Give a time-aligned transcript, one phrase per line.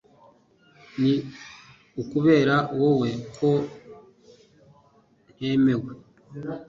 [1.01, 1.13] Ni
[2.01, 3.49] ukubera wowe ko
[5.35, 5.91] ntemewe